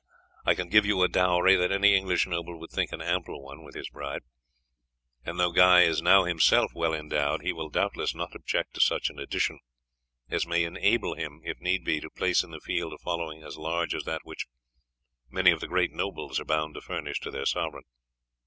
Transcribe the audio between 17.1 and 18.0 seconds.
to their sovereign.